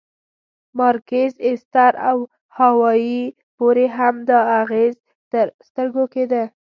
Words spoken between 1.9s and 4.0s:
او هاوایي پورې